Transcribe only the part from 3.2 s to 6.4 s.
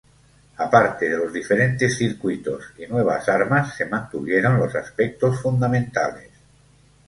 armas, se mantuvieron los aspectos fundamentales.